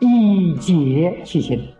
[0.00, 1.74] 以解其心，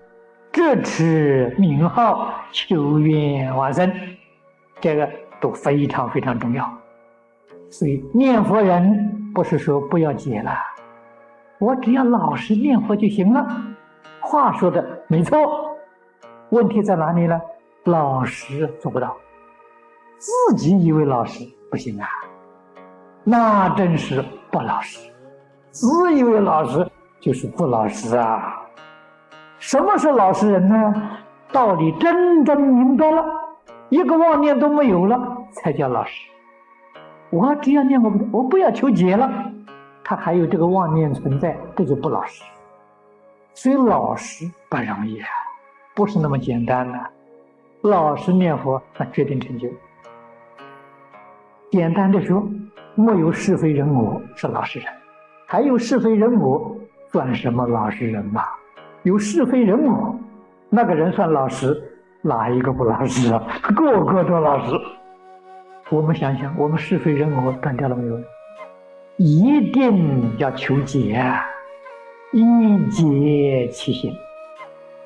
[0.50, 3.92] 这持名号，求愿往生，
[4.80, 5.08] 这个
[5.40, 6.68] 都非常非常重要。
[7.70, 10.52] 所以念佛人不是说不要解了，
[11.58, 13.46] 我只要老实念佛就行了。
[14.20, 15.76] 话说的没错，
[16.50, 17.40] 问题在哪里呢？
[17.84, 19.16] 老实做不到，
[20.18, 22.08] 自己以为老实不行啊，
[23.22, 24.98] 那真是不老实。
[25.70, 26.87] 自以为老实
[27.20, 28.62] 就是不老实啊！
[29.58, 31.18] 什么是老实人呢？
[31.50, 33.24] 道理真正明白了，
[33.88, 35.18] 一个妄念都没有了，
[35.52, 36.28] 才叫老实。
[37.30, 39.28] 我只要念我不，我不要求解了，
[40.04, 42.44] 他还有这个妄念存在，这就不老实。
[43.52, 45.28] 所以老实不容易啊，
[45.94, 46.98] 不是那么简单的。
[47.82, 49.68] 老实念佛，那决定成就。
[51.70, 52.48] 简单的说，
[52.94, 54.88] 没有是非人我，是老实人。
[55.46, 56.76] 还有是非人我，
[57.10, 58.42] 算什么老实人嘛？
[59.02, 60.14] 有是非人我，
[60.68, 61.80] 那个人算老实，
[62.20, 63.42] 哪一个不老实啊？
[63.62, 64.78] 个个都老实。
[65.88, 68.20] 我们想想，我们是非人我断掉了没有？
[69.16, 71.24] 一定要求解，
[72.32, 74.12] 一解其心。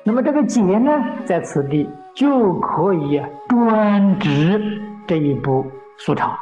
[0.03, 0.91] 那么这个解呢，
[1.23, 4.61] 在此地就可以专指
[5.07, 5.65] 这一部
[5.97, 6.35] 素抄，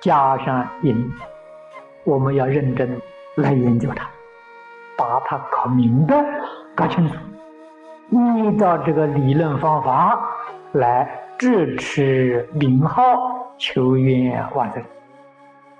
[0.00, 1.12] 加上引，
[2.04, 2.98] 我们要认真。
[3.36, 4.08] 来研究它，
[4.96, 6.24] 把它搞明白、
[6.74, 7.14] 搞清楚，
[8.10, 10.20] 依照这个理论方法
[10.72, 11.08] 来
[11.38, 13.02] 支持名号、
[13.58, 14.82] 求愿往生。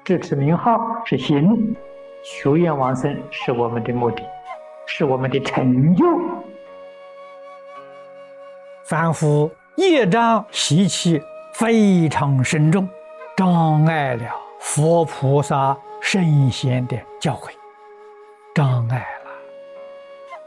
[0.05, 1.75] 支持名号是行，
[2.23, 4.23] 求愿往生是我们的目的，
[4.87, 6.05] 是我们的成就。
[8.85, 11.21] 凡夫业障习气
[11.55, 12.89] 非常深重，
[13.37, 14.25] 障碍了
[14.61, 15.77] 佛菩萨。
[16.03, 17.51] 圣贤的教诲
[18.57, 19.31] 障碍了。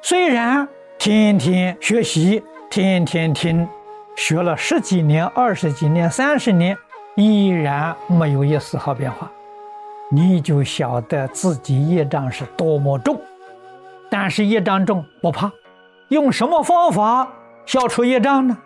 [0.01, 3.69] 虽然天天学习，天天听，
[4.15, 6.75] 学了十几年、二十几年、三十年，
[7.15, 9.31] 依然没有一丝毫变化，
[10.09, 13.21] 你就晓得自己业障是多么重。
[14.09, 15.51] 但是业障重不怕，
[16.07, 17.31] 用什么方法
[17.67, 18.57] 消除业障呢？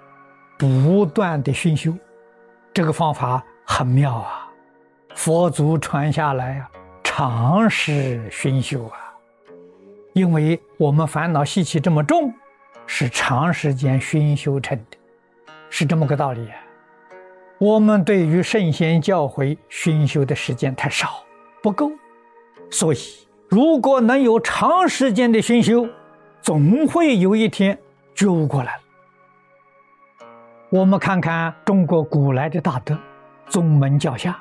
[0.57, 1.93] 不断的熏修，
[2.73, 4.47] 这个方法很妙啊，
[5.15, 6.69] 佛祖传下来啊。
[7.03, 9.02] 常时熏修啊，
[10.13, 12.33] 因为我们烦恼习气这么重，
[12.85, 14.97] 是长时间熏修成的，
[15.69, 16.47] 是这么个道理。
[17.57, 21.23] 我们对于圣贤教诲熏修的时间太少，
[21.61, 21.91] 不够，
[22.69, 22.97] 所以
[23.49, 25.87] 如果能有长时间的熏修，
[26.41, 27.77] 总会有一天
[28.13, 28.79] 觉悟过来。
[30.69, 32.97] 我们看看中国古来的大德，
[33.47, 34.37] 宗门教下，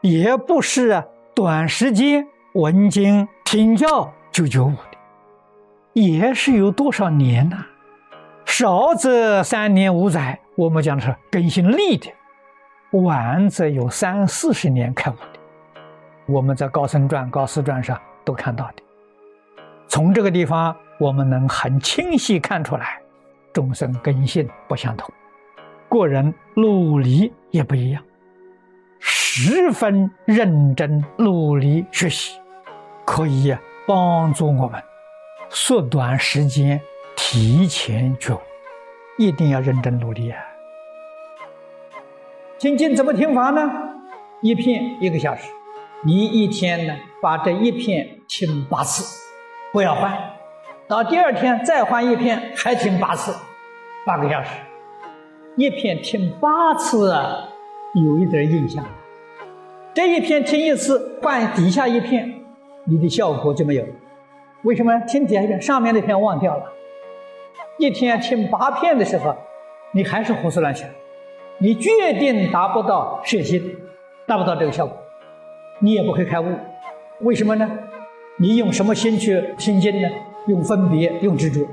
[0.00, 1.02] 也不是。
[1.34, 4.98] 短时间闻经听教九九五的，
[5.94, 7.56] 也是有多少年呐？
[8.44, 12.10] 少则三年五载，我们讲的是更新力的；
[13.00, 15.40] 晚则有三四十年开悟的。
[16.26, 18.82] 我们在《高僧传》《高师传》上都看到的。
[19.88, 23.00] 从这个地方，我们能很清晰看出来，
[23.54, 25.10] 众生根性不相同，
[25.88, 28.02] 个人努力也不一样。
[29.00, 32.38] 十分认真努力学习，
[33.06, 34.82] 可以呀帮助我们
[35.48, 36.80] 缩短时间、
[37.16, 38.40] 提前觉悟。
[39.18, 40.38] 一定要认真努力啊！
[42.58, 43.62] 听经怎么听法呢？
[44.42, 45.50] 一片一个小时，
[46.04, 49.18] 你一天呢把这一片听八次，
[49.72, 50.14] 不要换。
[50.86, 53.34] 到第二天再换一片，还听八次，
[54.04, 54.50] 八个小时，
[55.56, 57.48] 一片听八次啊，
[57.94, 58.84] 有一点印象。
[59.94, 62.44] 这一片听一次，换底下一片，
[62.86, 63.84] 你的效果就没有。
[64.62, 64.98] 为什么？
[65.00, 66.72] 听几遍，上面那片忘掉了。
[67.78, 69.36] 一天听八遍的时候，
[69.92, 70.88] 你还是胡思乱想，
[71.58, 73.76] 你决定达不到摄心，
[74.26, 74.96] 达不到这个效果，
[75.80, 76.46] 你也不会开悟。
[77.20, 77.70] 为什么呢？
[78.38, 80.08] 你用什么心去听经呢？
[80.46, 81.66] 用分别，用执着，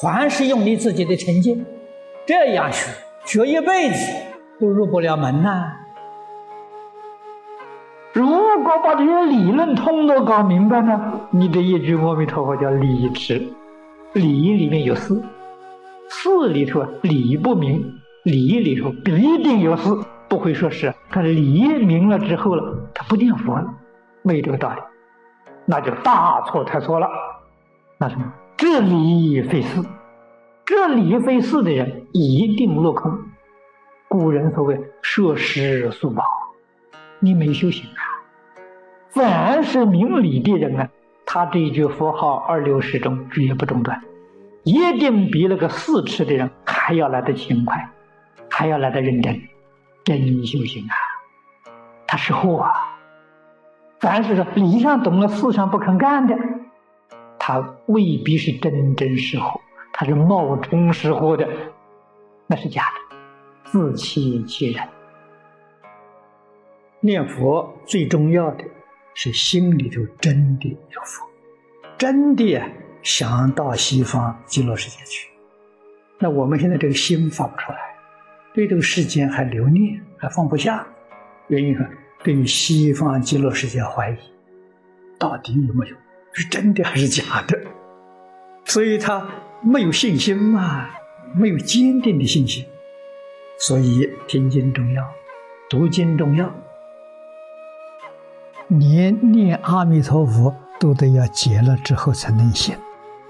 [0.00, 1.64] 还是用你自己的成见？
[2.24, 2.90] 这样学，
[3.24, 4.12] 学一辈子
[4.60, 5.76] 都入不了门呐。
[8.12, 13.42] 如果把这些理论通都搞明白呢，你的一句阿弥陀佛叫理智，
[14.12, 15.14] 理里面有事，
[16.10, 17.82] 事里头理不明，
[18.24, 19.88] 理里头必定有事，
[20.28, 23.64] 不会说是他理明了之后了，他不念佛了，
[24.22, 24.80] 没有这个道理，
[25.64, 27.08] 那就大错特错了。
[27.96, 29.82] 那什么，这理非事，
[30.66, 33.10] 这理非事的人一定落空。
[34.06, 36.22] 古人所谓涉世速宝。
[37.24, 38.02] 你没修行啊！
[39.10, 40.88] 凡是明理的人啊，
[41.24, 44.02] 他这一句佛号二六十中绝不中断，
[44.64, 47.88] 一定比那个四持的人还要来得勤快，
[48.50, 49.40] 还要来得认真，
[50.02, 50.94] 真修行啊！
[52.08, 52.72] 他是货啊！
[54.00, 56.36] 凡是说理上懂了，事上不肯干的，
[57.38, 59.60] 他未必是真真识货，
[59.92, 61.48] 他是冒充识货的，
[62.48, 63.16] 那是假的，
[63.62, 64.82] 自欺欺人。
[67.04, 68.64] 念佛最重要的
[69.12, 71.26] 是心里头真的有佛，
[71.98, 72.62] 真的
[73.02, 75.28] 想到西方极乐世界去。
[76.20, 77.78] 那我们现在这个心放不出来，
[78.54, 80.86] 对这个世间还留念，还放不下。
[81.48, 81.84] 原因呢，
[82.22, 84.16] 对于西方极乐世界怀疑，
[85.18, 85.96] 到底有没有
[86.32, 87.60] 是真的还是假的？
[88.64, 89.28] 所以他
[89.60, 90.88] 没有信心嘛，
[91.34, 92.64] 没有坚定的信心。
[93.58, 95.04] 所以听经重要，
[95.68, 96.54] 读经重要。
[98.68, 102.74] 连念阿弥陀佛都得要结了之后才能行，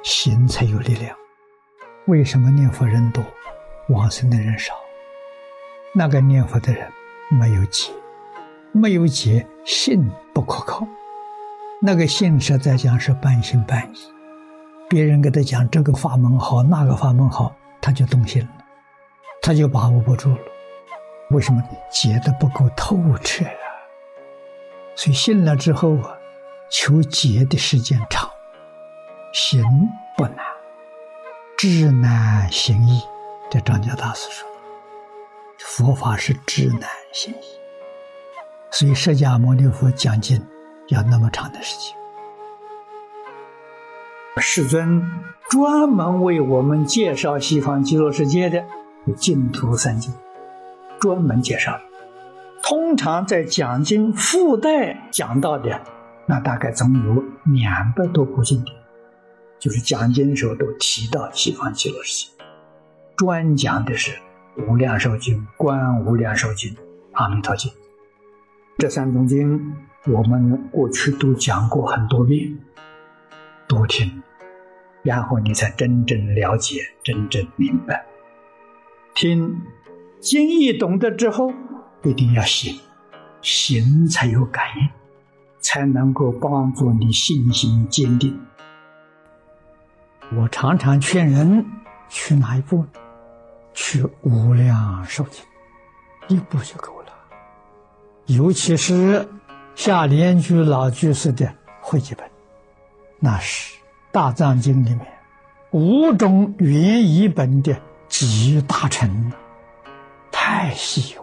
[0.02, 1.14] 行才有力量。
[2.06, 3.22] 为什么念佛人多，
[3.88, 4.74] 往生的人少？
[5.94, 6.86] 那个念佛的人
[7.30, 7.92] 没有结，
[8.72, 10.86] 没有结，信不可靠。
[11.80, 13.98] 那个信实在讲是半信半疑，
[14.88, 18.48] 别人给他讲这个法门好，那个法门好，他就动心了，
[19.42, 20.38] 他就把握不住了。
[21.30, 23.44] 为什么结的不够透彻？
[24.94, 26.16] 所以信了之后啊，
[26.70, 28.28] 求解的时间长，
[29.32, 29.62] 行
[30.16, 30.36] 不难，
[31.56, 33.00] 知难行易。
[33.50, 34.48] 这张家大师说，
[35.58, 37.44] 佛法是知难行易。
[38.70, 40.40] 所以释迦牟尼佛讲经
[40.88, 41.96] 要那么长的时间。
[44.38, 45.10] 世尊
[45.50, 48.64] 专门为我们介绍西方极乐世界的
[49.16, 50.14] 净土三经，
[50.98, 51.78] 专门介绍。
[52.72, 55.78] 通常在讲经附带讲到的，
[56.24, 57.22] 那大概总有
[57.52, 58.74] 两百多部经典，
[59.58, 62.42] 就是讲经的时候都提到西方极乐世界，
[63.14, 64.12] 专讲的是
[64.66, 66.70] 《无量寿经》《观无量寿经》
[67.12, 67.70] 《阿弥陀经》
[68.78, 69.74] 这三种经，
[70.06, 72.58] 我们过去都讲过很多遍，
[73.68, 74.22] 多听，
[75.02, 78.06] 然后你才真正了解、真正明白。
[79.14, 79.60] 听
[80.20, 81.52] 经义懂得之后。
[82.04, 82.78] 一定要行，
[83.40, 84.88] 行才有感应，
[85.60, 88.38] 才能够帮助你信心坚定。
[90.34, 91.64] 我常常劝人
[92.08, 92.84] 去哪一步？
[93.74, 95.44] 去无量寿经，
[96.28, 97.12] 一步就够了。
[98.26, 99.26] 尤其是
[99.74, 101.50] 下莲居老居士的
[101.80, 102.28] 汇集本，
[103.18, 103.78] 那是
[104.10, 105.06] 大藏经里面
[105.70, 107.74] 五种原译本的
[108.08, 109.32] 集大成，
[110.30, 111.21] 太稀有。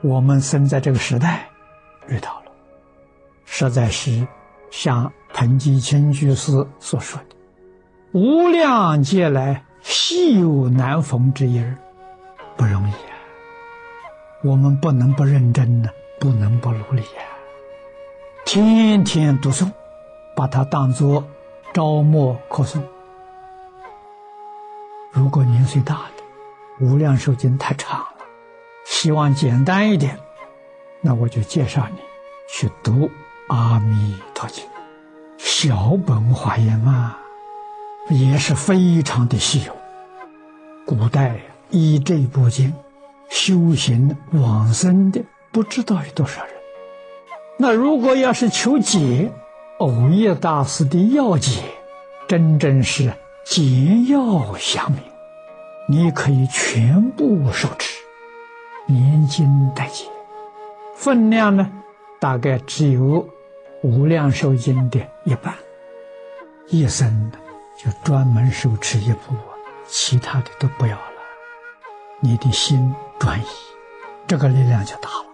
[0.00, 1.48] 我们生在这个时代，
[2.06, 2.52] 遇到了，
[3.44, 4.26] 实在是
[4.70, 7.36] 像彭吉清居士所说的
[8.14, 11.74] ：“无量劫来稀有难逢之日，
[12.56, 13.14] 不容易啊！
[14.44, 15.90] 我们不能不认真呢，
[16.20, 17.22] 不能不努力呀！
[18.44, 19.68] 天天读诵，
[20.36, 21.24] 把它当作
[21.74, 22.80] 朝暮课诵。
[25.10, 28.08] 如果年岁大的，《无量寿经》太长了。”
[29.00, 30.18] 希望简单一点，
[31.00, 31.98] 那我就介绍你
[32.50, 32.92] 去读
[33.48, 34.64] 《阿弥陀经》，
[35.38, 37.16] 小本华严嘛，
[38.10, 39.76] 也是非常的稀有。
[40.84, 41.36] 古代
[41.70, 42.74] 依这部经
[43.30, 46.52] 修行往生的不知道有多少人。
[47.56, 49.30] 那如果要是求解，
[49.78, 51.62] 藕叶大师的要解，
[52.26, 53.14] 真正是
[53.44, 55.00] 简要详明，
[55.86, 57.97] 你可以全部受持。
[58.90, 60.06] 年经代解，
[60.94, 61.70] 分量呢，
[62.18, 63.22] 大概只有
[63.82, 65.54] 《无量寿经》的一半。
[66.68, 67.30] 一生
[67.76, 69.34] 就专门手持一部，
[69.86, 71.02] 其他的都不要了。
[72.20, 73.44] 你的心转移，
[74.26, 75.27] 这个力量就大了。